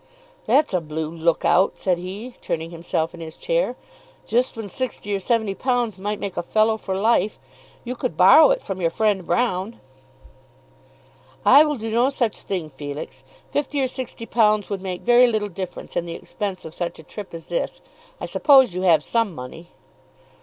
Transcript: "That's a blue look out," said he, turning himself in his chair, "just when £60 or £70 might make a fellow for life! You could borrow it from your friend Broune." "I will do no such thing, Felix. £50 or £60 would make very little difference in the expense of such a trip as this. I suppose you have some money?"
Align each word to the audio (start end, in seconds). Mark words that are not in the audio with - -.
"That's 0.47 0.73
a 0.73 0.81
blue 0.81 1.11
look 1.11 1.45
out," 1.45 1.73
said 1.77 1.99
he, 1.99 2.33
turning 2.41 2.71
himself 2.71 3.13
in 3.13 3.19
his 3.19 3.37
chair, 3.37 3.75
"just 4.25 4.57
when 4.57 4.65
£60 4.65 4.97
or 5.15 5.19
£70 5.55 5.99
might 5.99 6.19
make 6.19 6.37
a 6.37 6.41
fellow 6.41 6.77
for 6.77 6.95
life! 6.95 7.37
You 7.83 7.93
could 7.95 8.17
borrow 8.17 8.49
it 8.49 8.63
from 8.63 8.81
your 8.81 8.89
friend 8.89 9.23
Broune." 9.23 9.75
"I 11.45 11.63
will 11.63 11.75
do 11.75 11.91
no 11.91 12.09
such 12.09 12.39
thing, 12.39 12.71
Felix. 12.71 13.23
£50 13.53 13.81
or 13.81 14.03
£60 14.03 14.71
would 14.71 14.81
make 14.81 15.01
very 15.01 15.27
little 15.27 15.49
difference 15.49 15.95
in 15.95 16.07
the 16.07 16.15
expense 16.15 16.65
of 16.65 16.73
such 16.73 16.97
a 16.97 17.03
trip 17.03 17.31
as 17.31 17.45
this. 17.45 17.79
I 18.19 18.25
suppose 18.25 18.73
you 18.73 18.81
have 18.81 19.03
some 19.03 19.35
money?" 19.35 19.67